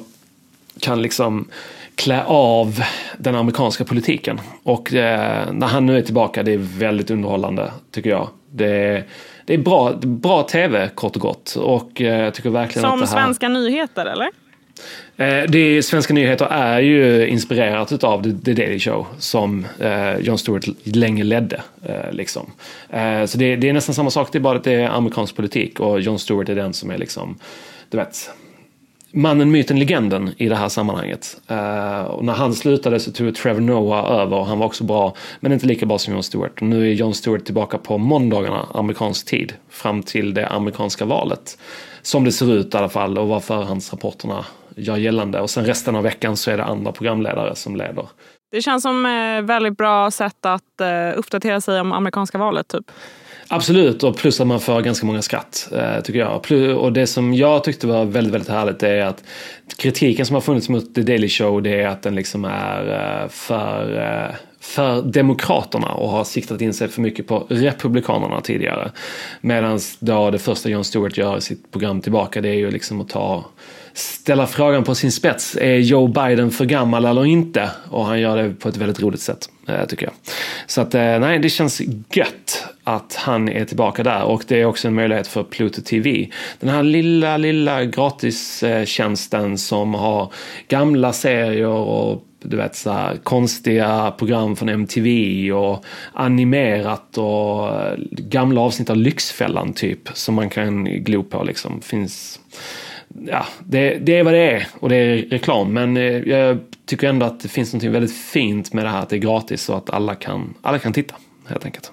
kan 0.79 1.01
liksom 1.01 1.47
klä 1.95 2.23
av 2.25 2.83
den 3.17 3.35
amerikanska 3.35 3.85
politiken. 3.85 4.41
Och 4.63 4.93
eh, 4.93 5.53
när 5.53 5.67
han 5.67 5.85
nu 5.85 5.97
är 5.97 6.01
tillbaka, 6.01 6.43
det 6.43 6.53
är 6.53 6.79
väldigt 6.79 7.11
underhållande 7.11 7.71
tycker 7.91 8.09
jag. 8.09 8.29
Det, 8.51 9.03
det 9.45 9.53
är 9.53 9.57
bra, 9.57 9.93
bra 10.01 10.43
tv 10.43 10.89
kort 10.95 11.15
och 11.15 11.21
gott. 11.21 11.55
Och 11.55 12.01
eh, 12.01 12.23
jag 12.23 12.33
tycker 12.33 12.49
verkligen 12.49 12.89
Som 12.89 13.03
att 13.03 13.09
det 13.09 13.15
här... 13.15 13.23
svenska 13.25 13.49
nyheter 13.49 14.05
eller? 14.05 14.29
Eh, 15.17 15.43
det, 15.47 15.83
Svenska 15.83 16.13
nyheter 16.13 16.45
är 16.45 16.79
ju 16.79 17.27
inspirerat 17.27 18.03
av 18.03 18.23
The, 18.23 18.53
Daily 18.53 18.79
Show 18.79 19.07
som 19.17 19.65
eh, 19.79 20.17
Jon 20.19 20.37
Stewart 20.37 20.65
länge 20.83 21.23
ledde. 21.23 21.61
Eh, 21.85 22.11
liksom. 22.11 22.51
Så 23.27 23.37
det, 23.37 23.55
det, 23.55 23.69
är 23.69 23.73
nästan 23.73 23.95
samma 23.95 24.09
sak, 24.09 24.29
det 24.31 24.37
är 24.37 24.41
bara 24.41 24.57
att 24.57 24.63
det 24.63 24.73
är 24.73 24.89
amerikansk 24.89 25.35
politik 25.35 25.79
och 25.79 26.01
Jon 26.01 26.19
Stewart 26.19 26.49
är 26.49 26.55
den 26.55 26.73
som 26.73 26.91
är 26.91 26.97
liksom, 26.97 27.39
du 27.89 27.97
vet, 27.97 28.29
mannen, 29.11 29.51
myten, 29.51 29.79
legenden 29.79 30.31
i 30.37 30.49
det 30.49 30.55
här 30.55 30.69
sammanhanget. 30.69 31.37
Och 32.07 32.25
när 32.25 32.33
han 32.33 32.53
slutade 32.53 32.99
så 32.99 33.11
tog 33.11 33.35
Trevor 33.35 33.61
Noah 33.61 34.21
över 34.21 34.37
och 34.37 34.45
han 34.45 34.59
var 34.59 34.65
också 34.65 34.83
bra, 34.83 35.15
men 35.39 35.51
inte 35.51 35.65
lika 35.65 35.85
bra 35.85 35.97
som 35.97 36.13
Jon 36.13 36.23
Stewart. 36.23 36.61
Och 36.61 36.67
nu 36.67 36.91
är 36.91 36.93
Jon 36.93 37.13
Stewart 37.13 37.45
tillbaka 37.45 37.77
på 37.77 37.97
måndagarna, 37.97 38.65
amerikansk 38.73 39.25
tid, 39.25 39.53
fram 39.69 40.03
till 40.03 40.33
det 40.33 40.47
amerikanska 40.47 41.05
valet. 41.05 41.57
Som 42.01 42.23
det 42.23 42.31
ser 42.31 42.53
ut 42.53 42.73
i 42.73 42.77
alla 42.77 42.89
fall 42.89 43.17
och 43.17 43.27
vad 43.27 43.43
förhandsrapporterna 43.43 44.45
gör 44.75 44.97
gällande. 44.97 45.41
Och 45.41 45.49
sen 45.49 45.65
resten 45.65 45.95
av 45.95 46.03
veckan 46.03 46.37
så 46.37 46.51
är 46.51 46.57
det 46.57 46.63
andra 46.63 46.91
programledare 46.91 47.55
som 47.55 47.75
leder. 47.75 48.07
Det 48.51 48.61
känns 48.61 48.83
som 48.83 49.05
ett 49.05 49.45
väldigt 49.45 49.77
bra 49.77 50.11
sätt 50.11 50.45
att 50.45 50.61
uh, 50.81 51.19
uppdatera 51.19 51.61
sig 51.61 51.81
om 51.81 51.91
amerikanska 51.91 52.37
valet 52.37 52.67
typ. 52.67 52.91
Absolut, 53.47 54.03
och 54.03 54.17
plus 54.17 54.41
att 54.41 54.47
man 54.47 54.59
får 54.59 54.81
ganska 54.81 55.05
många 55.05 55.21
skratt, 55.21 55.69
eh, 55.71 56.01
tycker 56.01 56.19
jag. 56.19 56.77
Och 56.77 56.93
det 56.93 57.07
som 57.07 57.33
jag 57.33 57.63
tyckte 57.63 57.87
var 57.87 58.05
väldigt, 58.05 58.33
väldigt 58.33 58.49
härligt 58.49 58.83
är 58.83 59.01
att 59.01 59.23
kritiken 59.77 60.25
som 60.25 60.33
har 60.33 60.41
funnits 60.41 60.69
mot 60.69 60.95
The 60.95 61.01
Daily 61.01 61.29
Show 61.29 61.61
det 61.61 61.81
är 61.81 61.87
att 61.87 62.01
den 62.01 62.15
liksom 62.15 62.45
är 62.45 63.21
eh, 63.21 63.29
för, 63.29 63.97
eh, 63.97 64.35
för 64.65 65.01
demokraterna 65.01 65.87
och 65.87 66.09
har 66.09 66.23
siktat 66.23 66.61
in 66.61 66.73
sig 66.73 66.87
för 66.87 67.01
mycket 67.01 67.27
på 67.27 67.47
republikanerna 67.49 68.41
tidigare. 68.41 68.91
Medan 69.41 69.79
då 69.99 70.31
det 70.31 70.39
första 70.39 70.69
Jon 70.69 70.83
Stewart 70.83 71.17
gör 71.17 71.37
i 71.37 71.41
sitt 71.41 71.71
program 71.71 72.01
tillbaka 72.01 72.41
det 72.41 72.49
är 72.49 72.53
ju 72.53 72.71
liksom 72.71 73.01
att 73.01 73.09
ta 73.09 73.45
ställa 73.93 74.47
frågan 74.47 74.83
på 74.83 74.95
sin 74.95 75.11
spets. 75.11 75.57
Är 75.61 75.75
Joe 75.75 76.07
Biden 76.07 76.51
för 76.51 76.65
gammal 76.65 77.05
eller 77.05 77.25
inte? 77.25 77.69
Och 77.89 78.05
han 78.05 78.21
gör 78.21 78.37
det 78.37 78.49
på 78.49 78.69
ett 78.69 78.77
väldigt 78.77 79.01
roligt 79.01 79.21
sätt, 79.21 79.49
eh, 79.67 79.85
tycker 79.85 80.05
jag. 80.05 80.13
Så 80.67 80.81
att 80.81 80.95
eh, 80.95 81.19
nej, 81.19 81.39
det 81.39 81.49
känns 81.49 81.81
gött 82.13 82.67
att 82.83 83.15
han 83.15 83.49
är 83.49 83.65
tillbaka 83.65 84.03
där 84.03 84.23
och 84.23 84.43
det 84.47 84.61
är 84.61 84.65
också 84.65 84.87
en 84.87 84.93
möjlighet 84.93 85.27
för 85.27 85.43
Pluto 85.43 85.81
TV. 85.81 86.29
Den 86.59 86.69
här 86.69 86.83
lilla, 86.83 87.37
lilla 87.37 87.85
gratistjänsten 87.85 89.51
eh, 89.51 89.55
som 89.55 89.93
har 89.93 90.33
gamla 90.67 91.13
serier 91.13 91.67
och 91.67 92.23
du 92.45 92.57
vet 92.57 92.75
så 92.75 92.91
här, 92.91 93.17
konstiga 93.17 94.13
program 94.17 94.55
från 94.55 94.69
MTV 94.69 95.51
och 95.51 95.85
animerat 96.13 97.17
och 97.17 97.69
gamla 98.09 98.61
avsnitt 98.61 98.89
av 98.89 98.97
Lyxfällan 98.97 99.73
typ 99.73 100.09
som 100.13 100.35
man 100.35 100.49
kan 100.49 100.85
glo 100.85 101.23
på 101.23 101.43
liksom. 101.43 101.81
Finns 101.81 102.39
ja, 103.27 103.45
det, 103.59 103.95
det, 103.95 104.19
är 104.19 104.23
vad 104.23 104.33
det 104.33 104.51
är 104.51 104.67
och 104.79 104.89
det 104.89 104.95
är 104.95 105.17
reklam. 105.17 105.73
Men 105.73 105.95
jag 106.25 106.59
tycker 106.85 107.09
ändå 107.09 107.25
att 107.25 107.39
det 107.39 107.49
finns 107.49 107.73
något 107.73 107.83
väldigt 107.83 108.17
fint 108.17 108.73
med 108.73 108.85
det 108.85 108.89
här 108.89 109.01
att 109.01 109.09
det 109.09 109.15
är 109.15 109.19
gratis 109.19 109.69
och 109.69 109.77
att 109.77 109.89
alla 109.89 110.15
kan, 110.15 110.53
alla 110.61 110.79
kan 110.79 110.93
titta 110.93 111.15
helt 111.47 111.65
enkelt. 111.65 111.91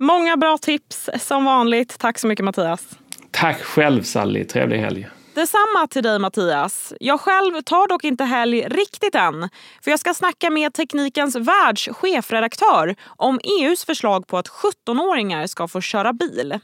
Många 0.00 0.36
bra 0.36 0.58
tips 0.58 1.10
som 1.18 1.44
vanligt. 1.44 1.98
Tack 1.98 2.18
så 2.18 2.26
mycket 2.26 2.44
Mattias. 2.44 2.98
Tack 3.30 3.62
själv 3.62 4.02
Sally. 4.02 4.44
Trevlig 4.44 4.78
helg. 4.78 5.08
Detsamma 5.38 5.86
till 5.90 6.02
dig 6.02 6.18
Mattias. 6.18 6.92
Jag 7.00 7.20
själv 7.20 7.62
tar 7.62 7.88
dock 7.88 8.04
inte 8.04 8.24
helg 8.24 8.68
riktigt 8.68 9.14
än. 9.14 9.48
För 9.84 9.90
jag 9.90 10.00
ska 10.00 10.14
snacka 10.14 10.50
med 10.50 10.74
Teknikens 10.74 11.36
Världs 11.36 11.88
chefredaktör 11.88 12.96
om 13.16 13.40
EUs 13.60 13.84
förslag 13.84 14.26
på 14.26 14.38
att 14.38 14.48
17-åringar 14.48 15.46
ska 15.46 15.68
få 15.68 15.80
köra 15.80 16.12
bil. 16.12 16.58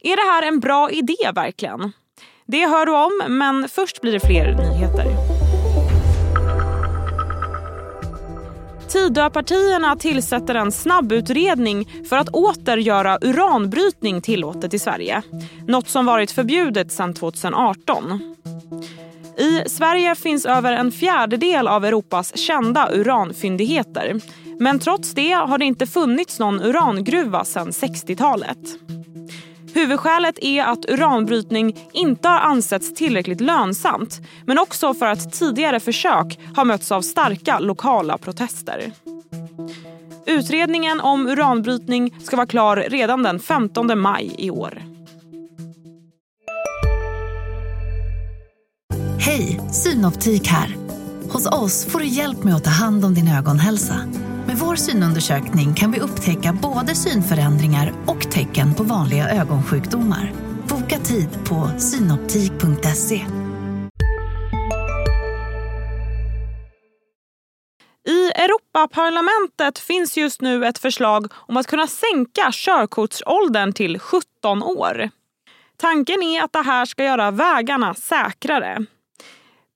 Är 0.00 0.16
det 0.16 0.32
här 0.32 0.42
en 0.42 0.60
bra 0.60 0.90
idé 0.90 1.30
verkligen? 1.34 1.92
Det 2.46 2.66
hör 2.66 2.86
du 2.86 2.92
om, 2.92 3.36
men 3.38 3.68
först 3.68 4.00
blir 4.00 4.12
det 4.12 4.20
fler 4.20 4.46
nyheter. 4.46 5.11
Tidöpartierna 8.92 9.96
tillsätter 9.96 10.54
en 10.54 10.72
snabbutredning 10.72 11.88
för 12.08 12.16
att 12.16 12.28
åter 12.28 12.76
göra 12.76 13.18
uranbrytning 13.20 14.20
tillåtet 14.20 14.74
i 14.74 14.78
Sverige. 14.78 15.22
Något 15.66 15.88
som 15.88 16.06
varit 16.06 16.30
förbjudet 16.30 16.92
sedan 16.92 17.14
2018. 17.14 18.34
I 19.38 19.68
Sverige 19.68 20.14
finns 20.14 20.46
över 20.46 20.72
en 20.72 20.92
fjärdedel 20.92 21.68
av 21.68 21.84
Europas 21.84 22.36
kända 22.36 22.88
uranfyndigheter. 22.92 24.20
Men 24.58 24.78
trots 24.78 25.14
det 25.14 25.32
har 25.32 25.58
det 25.58 25.64
inte 25.64 25.86
funnits 25.86 26.38
någon 26.38 26.60
urangruva 26.60 27.44
sedan 27.44 27.70
60-talet. 27.70 28.58
Huvudskälet 29.74 30.38
är 30.40 30.64
att 30.64 30.90
uranbrytning 30.90 31.88
inte 31.92 32.28
har 32.28 32.38
ansetts 32.38 32.94
tillräckligt 32.94 33.40
lönsamt 33.40 34.20
men 34.46 34.58
också 34.58 34.94
för 34.94 35.06
att 35.06 35.32
tidigare 35.32 35.80
försök 35.80 36.38
har 36.56 36.64
mötts 36.64 36.92
av 36.92 37.02
starka 37.02 37.58
lokala 37.58 38.18
protester. 38.18 38.92
Utredningen 40.26 41.00
om 41.00 41.26
uranbrytning 41.26 42.14
ska 42.22 42.36
vara 42.36 42.46
klar 42.46 42.76
redan 42.76 43.22
den 43.22 43.40
15 43.40 43.98
maj 44.00 44.34
i 44.38 44.50
år. 44.50 44.82
Hej, 49.18 49.60
Synoptik 49.72 50.46
här. 50.48 50.76
Hos 51.30 51.46
oss 51.46 51.84
får 51.84 51.98
du 51.98 52.06
hjälp 52.06 52.44
med 52.44 52.54
att 52.54 52.64
ta 52.64 52.70
hand 52.70 53.04
om 53.04 53.14
din 53.14 53.28
ögonhälsa. 53.28 53.94
Med 54.52 54.60
vår 54.60 54.76
synundersökning 54.76 55.74
kan 55.74 55.92
vi 55.92 56.00
upptäcka 56.00 56.58
både 56.62 56.94
synförändringar 56.94 57.92
och 58.06 58.30
tecken 58.30 58.74
på 58.74 58.82
vanliga 58.82 59.30
ögonsjukdomar. 59.30 60.32
Boka 60.68 60.98
tid 60.98 61.28
på 61.48 61.70
synoptik.se. 61.78 63.26
I 68.08 68.30
Europaparlamentet 68.30 69.78
finns 69.78 70.16
just 70.16 70.40
nu 70.40 70.66
ett 70.66 70.78
förslag 70.78 71.32
om 71.34 71.56
att 71.56 71.66
kunna 71.66 71.86
sänka 71.86 72.48
körkortsåldern 72.52 73.72
till 73.72 73.98
17 73.98 74.62
år. 74.62 75.10
Tanken 75.76 76.22
är 76.22 76.42
att 76.42 76.52
det 76.52 76.62
här 76.62 76.84
ska 76.84 77.04
göra 77.04 77.30
vägarna 77.30 77.94
säkrare. 77.94 78.86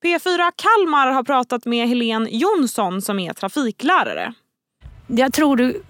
P4 0.04 0.52
Kalmar 0.56 1.06
har 1.06 1.22
pratat 1.22 1.64
med 1.64 1.88
Helene 1.88 2.28
Jonsson 2.30 3.02
som 3.02 3.18
är 3.18 3.32
trafiklärare. 3.32 4.34
Jag 5.06 5.32
tror 5.32 5.56
du 5.56 5.82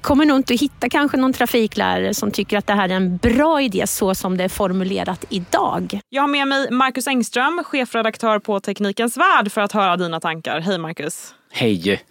kommer 0.00 0.24
nog 0.26 0.36
inte 0.36 0.54
hitta 0.54 0.88
kanske 0.88 1.16
någon 1.16 1.32
trafiklärare 1.32 2.14
som 2.14 2.30
tycker 2.30 2.58
att 2.58 2.66
det 2.66 2.72
här 2.72 2.88
är 2.88 2.94
en 2.94 3.16
bra 3.16 3.62
idé 3.62 3.86
så 3.86 4.14
som 4.14 4.36
det 4.36 4.44
är 4.44 4.48
formulerat 4.48 5.24
idag. 5.28 6.00
Jag 6.08 6.22
har 6.22 6.28
med 6.28 6.48
mig 6.48 6.70
Marcus 6.70 7.06
Engström, 7.06 7.62
chefredaktör 7.64 8.38
på 8.38 8.60
Teknikens 8.60 9.16
Värld 9.16 9.52
för 9.52 9.60
att 9.60 9.72
höra 9.72 9.96
dina 9.96 10.20
tankar. 10.20 10.60
Hej 10.60 10.78
Marcus! 10.78 11.34
Hej! 11.52 12.02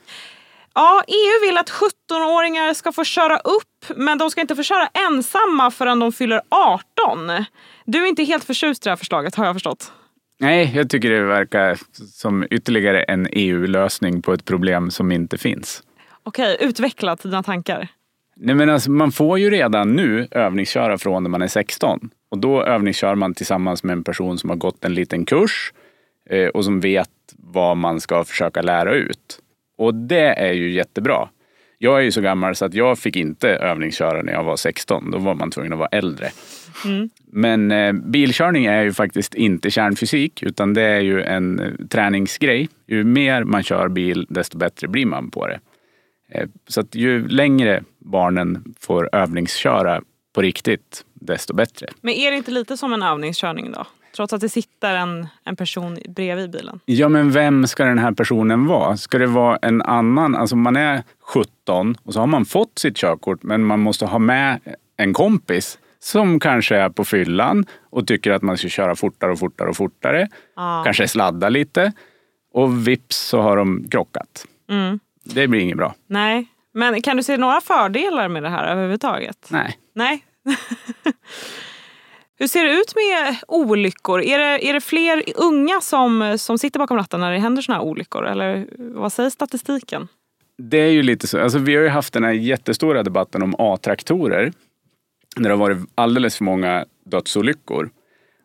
Ja, 0.75 1.03
EU 1.07 1.47
vill 1.47 1.57
att 1.57 1.69
17-åringar 1.69 2.73
ska 2.73 2.91
få 2.91 3.03
köra 3.03 3.37
upp 3.37 3.97
men 3.97 4.17
de 4.17 4.29
ska 4.29 4.41
inte 4.41 4.55
få 4.55 4.63
köra 4.63 4.87
ensamma 5.07 5.71
förrän 5.71 5.99
de 5.99 6.11
fyller 6.11 6.41
18. 6.49 7.45
Du 7.85 8.03
är 8.03 8.07
inte 8.07 8.23
helt 8.23 8.43
förtjust 8.43 8.83
i 8.83 8.87
det 8.87 8.91
här 8.91 8.97
förslaget 8.97 9.35
har 9.35 9.45
jag 9.45 9.55
förstått. 9.55 9.91
Nej, 10.39 10.71
jag 10.75 10.89
tycker 10.89 11.09
det 11.09 11.23
verkar 11.23 11.79
som 12.13 12.45
ytterligare 12.51 13.03
en 13.03 13.27
EU-lösning 13.31 14.21
på 14.21 14.33
ett 14.33 14.45
problem 14.45 14.91
som 14.91 15.11
inte 15.11 15.37
finns. 15.37 15.83
Okej, 16.23 16.57
utveckla 16.59 17.15
dina 17.15 17.43
tankar. 17.43 17.87
Nej, 18.35 18.55
men 18.55 18.69
alltså, 18.69 18.91
man 18.91 19.11
får 19.11 19.39
ju 19.39 19.49
redan 19.49 19.95
nu 19.95 20.27
övningsköra 20.31 20.97
från 20.97 21.23
när 21.23 21.29
man 21.29 21.41
är 21.41 21.47
16. 21.47 22.09
Och 22.29 22.37
då 22.37 22.63
övningskör 22.63 23.15
man 23.15 23.33
tillsammans 23.33 23.83
med 23.83 23.93
en 23.93 24.03
person 24.03 24.37
som 24.37 24.49
har 24.49 24.57
gått 24.57 24.85
en 24.85 24.93
liten 24.93 25.25
kurs 25.25 25.73
eh, 26.29 26.47
och 26.47 26.65
som 26.65 26.79
vet 26.79 27.09
vad 27.37 27.77
man 27.77 28.01
ska 28.01 28.23
försöka 28.23 28.61
lära 28.61 28.93
ut. 28.93 29.39
Och 29.77 29.95
det 29.95 30.39
är 30.39 30.53
ju 30.53 30.71
jättebra. 30.71 31.29
Jag 31.77 31.99
är 31.99 32.03
ju 32.03 32.11
så 32.11 32.21
gammal 32.21 32.55
så 32.55 32.65
att 32.65 32.73
jag 32.73 32.99
fick 32.99 33.15
inte 33.15 33.49
övningsköra 33.49 34.21
när 34.21 34.33
jag 34.33 34.43
var 34.43 34.55
16. 34.55 35.11
Då 35.11 35.17
var 35.17 35.35
man 35.35 35.51
tvungen 35.51 35.73
att 35.73 35.79
vara 35.79 35.89
äldre. 35.91 36.29
Mm. 36.85 37.09
Men 37.25 37.71
eh, 37.71 37.93
bilkörning 37.93 38.65
är 38.65 38.83
ju 38.83 38.93
faktiskt 38.93 39.35
inte 39.35 39.71
kärnfysik 39.71 40.43
utan 40.43 40.73
det 40.73 40.81
är 40.81 40.99
ju 40.99 41.21
en 41.21 41.59
eh, 41.59 41.71
träningsgrej. 41.89 42.69
Ju 42.87 43.03
mer 43.03 43.43
man 43.43 43.63
kör 43.63 43.87
bil 43.87 44.25
desto 44.29 44.57
bättre 44.57 44.87
blir 44.87 45.05
man 45.05 45.31
på 45.31 45.47
det. 45.47 45.59
Eh, 46.33 46.47
så 46.67 46.79
att 46.79 46.95
ju 46.95 47.27
längre 47.27 47.83
barnen 47.99 48.75
får 48.79 49.09
övningsköra 49.11 50.01
på 50.33 50.41
riktigt, 50.41 51.05
desto 51.13 51.53
bättre. 51.55 51.87
Men 52.01 52.13
är 52.13 52.31
det 52.31 52.37
inte 52.37 52.51
lite 52.51 52.77
som 52.77 52.93
en 52.93 53.03
övningskörning 53.03 53.71
då? 53.71 53.85
Trots 54.15 54.33
att 54.33 54.41
det 54.41 54.49
sitter 54.49 54.95
en, 54.95 55.27
en 55.43 55.55
person 55.55 55.97
bredvid 56.09 56.51
bilen. 56.51 56.79
Ja, 56.85 57.09
men 57.09 57.31
vem 57.31 57.67
ska 57.67 57.85
den 57.85 57.97
här 57.97 58.11
personen 58.11 58.65
vara? 58.65 58.97
Ska 58.97 59.17
det 59.17 59.27
vara 59.27 59.57
en 59.61 59.81
annan? 59.81 60.35
Alltså 60.35 60.55
man 60.55 60.75
är 60.75 61.03
17 61.21 61.97
och 62.03 62.13
så 62.13 62.19
har 62.19 62.27
man 62.27 62.45
fått 62.45 62.79
sitt 62.79 62.97
körkort 62.97 63.43
men 63.43 63.63
man 63.63 63.79
måste 63.79 64.05
ha 64.05 64.19
med 64.19 64.59
en 64.97 65.13
kompis 65.13 65.79
som 65.99 66.39
kanske 66.39 66.75
är 66.75 66.89
på 66.89 67.05
fyllan 67.05 67.65
och 67.89 68.07
tycker 68.07 68.31
att 68.31 68.41
man 68.41 68.57
ska 68.57 68.67
köra 68.67 68.95
fortare 68.95 69.31
och 69.31 69.39
fortare 69.39 69.69
och 69.69 69.77
fortare. 69.77 70.27
Ja. 70.55 70.81
Kanske 70.85 71.07
sladda 71.07 71.49
lite. 71.49 71.91
Och 72.53 72.87
vips 72.87 73.17
så 73.17 73.41
har 73.41 73.57
de 73.57 73.87
krockat. 73.91 74.45
Mm. 74.69 74.99
Det 75.23 75.47
blir 75.47 75.59
inget 75.59 75.77
bra. 75.77 75.95
Nej, 76.07 76.47
men 76.73 77.01
kan 77.01 77.17
du 77.17 77.23
se 77.23 77.37
några 77.37 77.61
fördelar 77.61 78.27
med 78.27 78.43
det 78.43 78.49
här 78.49 78.67
överhuvudtaget? 78.67 79.47
Nej. 79.49 79.77
Nej. 79.95 80.25
Hur 82.39 82.47
ser 82.47 82.63
det 82.63 82.71
ut 82.71 82.93
med 82.95 83.35
olyckor? 83.47 84.21
Är 84.21 84.39
det, 84.39 84.69
är 84.69 84.73
det 84.73 84.81
fler 84.81 85.23
unga 85.35 85.81
som, 85.81 86.37
som 86.39 86.57
sitter 86.57 86.79
bakom 86.79 86.97
ratten 86.97 87.19
när 87.19 87.31
det 87.31 87.37
händer 87.37 87.61
såna 87.61 87.77
här 87.77 87.85
olyckor? 87.85 88.25
Eller 88.25 88.67
vad 88.77 89.13
säger 89.13 89.29
statistiken? 89.29 90.07
Det 90.57 90.77
är 90.77 90.91
ju 90.91 91.03
lite 91.03 91.27
så. 91.27 91.39
Alltså, 91.39 91.57
vi 91.57 91.75
har 91.75 91.83
ju 91.83 91.89
haft 91.89 92.13
den 92.13 92.23
här 92.23 92.31
jättestora 92.31 93.03
debatten 93.03 93.43
om 93.43 93.55
A-traktorer. 93.57 94.53
När 95.35 95.49
det 95.49 95.55
har 95.55 95.59
varit 95.59 95.77
alldeles 95.95 96.37
för 96.37 96.43
många 96.43 96.85
dödsolyckor. 97.05 97.89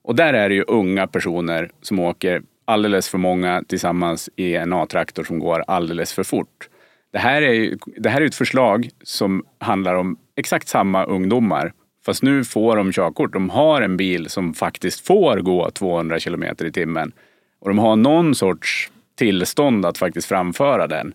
Och 0.03 0.15
där 0.15 0.35
är 0.35 0.49
det 0.49 0.55
ju 0.55 0.65
unga 0.69 1.07
personer 1.07 1.71
som 1.83 1.99
åker 1.99 2.43
alldeles 2.65 3.09
för 3.09 3.19
många 3.19 3.63
tillsammans 3.69 4.31
i 4.37 4.55
en 4.55 4.73
A-traktor 4.73 5.25
som 5.25 5.39
går 5.39 5.65
alldeles 5.67 6.13
för 6.13 6.23
fort. 6.23 6.68
Det 7.13 7.19
här 7.19 7.43
är 7.43 7.53
ju 7.53 7.79
det 7.97 8.09
här 8.09 8.21
är 8.21 8.25
ett 8.27 8.35
förslag 8.35 8.89
som 9.03 9.43
handlar 9.59 9.95
om 9.95 10.17
exakt 10.37 10.69
samma 10.69 11.05
ungdomar. 11.05 11.73
Fast 12.07 12.23
nu 12.23 12.45
får 12.45 12.77
de 12.77 12.93
körkort. 12.93 13.33
De 13.33 13.51
har 13.51 13.83
en 13.83 13.97
bil 13.97 14.29
som 14.31 14.55
faktiskt 14.55 15.07
får 15.07 15.37
gå 15.37 15.71
200 15.71 16.19
kilometer 16.21 16.65
i 16.65 16.73
timmen. 16.73 17.13
Och 17.61 17.69
de 17.69 17.79
har 17.79 17.97
någon 17.97 18.35
sorts 18.35 18.91
tillstånd 19.19 19.87
att 19.87 19.99
faktiskt 19.99 20.29
framföra 20.29 20.87
den. 20.87 21.13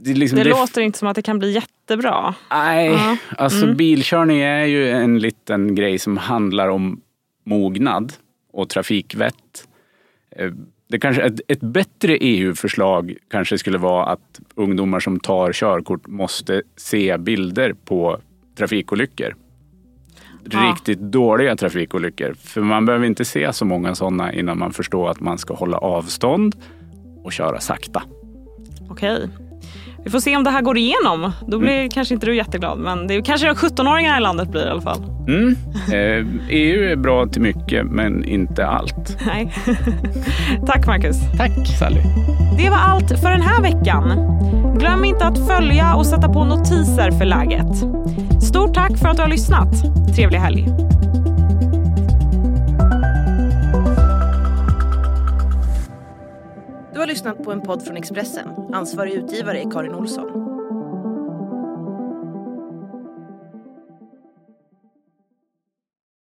Det, 0.00 0.14
liksom, 0.14 0.38
Det 0.38 0.44
det- 0.44 0.50
låter 0.50 0.80
inte 0.80 0.98
som 0.98 1.08
att 1.08 1.14
det 1.14 1.22
kan 1.22 1.38
bli 1.38 1.50
jättebra. 1.52 2.34
Nej, 2.50 2.86
Ja. 2.90 3.16
alltså 3.36 3.64
Mm. 3.64 3.76
bilkörning 3.76 4.40
är 4.40 4.64
ju 4.64 4.90
en 4.90 5.18
liten 5.18 5.74
grej 5.74 5.98
som 5.98 6.16
handlar 6.16 6.68
om 6.68 7.00
mognad 7.44 8.12
och 8.52 8.68
trafikvett. 8.68 9.68
Det 10.88 10.98
kanske, 10.98 11.22
ett, 11.22 11.40
ett 11.48 11.60
bättre 11.60 12.16
EU-förslag 12.16 13.14
kanske 13.30 13.58
skulle 13.58 13.78
vara 13.78 14.04
att 14.04 14.40
ungdomar 14.54 15.00
som 15.00 15.20
tar 15.20 15.52
körkort 15.52 16.06
måste 16.06 16.62
se 16.76 17.18
bilder 17.18 17.72
på 17.84 18.20
trafikolyckor. 18.56 19.34
Ja. 20.50 20.72
Riktigt 20.72 20.98
dåliga 20.98 21.56
trafikolyckor. 21.56 22.34
För 22.34 22.60
man 22.60 22.86
behöver 22.86 23.06
inte 23.06 23.24
se 23.24 23.52
så 23.52 23.64
många 23.64 23.94
sådana 23.94 24.32
innan 24.32 24.58
man 24.58 24.72
förstår 24.72 25.10
att 25.10 25.20
man 25.20 25.38
ska 25.38 25.54
hålla 25.54 25.78
avstånd 25.78 26.56
och 27.24 27.32
köra 27.32 27.60
sakta. 27.60 28.02
Okej. 28.90 29.28
Vi 30.08 30.12
får 30.12 30.20
se 30.20 30.36
om 30.36 30.44
det 30.44 30.50
här 30.50 30.62
går 30.62 30.78
igenom. 30.78 31.32
Då 31.46 31.58
blir 31.58 31.88
kanske 31.88 32.14
inte 32.14 32.26
du 32.26 32.36
jätteglad. 32.36 32.78
Men 32.78 33.06
det 33.06 33.14
är 33.14 33.22
kanske 33.22 33.52
17-åringar 33.52 34.18
i 34.18 34.20
landet 34.20 34.48
blir 34.48 34.66
i 34.66 34.70
alla 34.70 34.80
fall. 34.80 35.04
Mm. 35.28 35.56
Eh, 35.92 36.26
EU 36.48 36.84
är 36.92 36.96
bra 36.96 37.26
till 37.26 37.42
mycket, 37.42 37.86
men 37.86 38.24
inte 38.24 38.66
allt. 38.66 39.16
Nej. 39.26 39.54
Tack 40.66 40.86
Marcus. 40.86 41.16
Tack 41.36 41.50
Sally. 41.78 42.00
Det 42.58 42.70
var 42.70 42.76
allt 42.76 43.20
för 43.20 43.30
den 43.30 43.42
här 43.42 43.62
veckan. 43.62 44.12
Glöm 44.78 45.04
inte 45.04 45.24
att 45.24 45.46
följa 45.48 45.94
och 45.94 46.06
sätta 46.06 46.28
på 46.28 46.44
notiser 46.44 47.10
för 47.10 47.24
läget. 47.24 47.76
Stort 48.42 48.74
tack 48.74 48.98
för 48.98 49.08
att 49.08 49.16
du 49.16 49.22
har 49.22 49.28
lyssnat. 49.28 49.68
Trevlig 50.16 50.38
helg. 50.38 50.68
Du 56.98 57.02
har 57.02 57.06
lyssnat 57.06 57.42
på 57.42 57.52
en 57.52 57.60
podd 57.60 57.82
från 57.82 57.96
Expressen. 57.96 58.48
Ansvarig 58.72 59.12
utgivare 59.12 59.62
är 59.62 59.70
Karin 59.70 59.94
Olsson. 59.94 60.47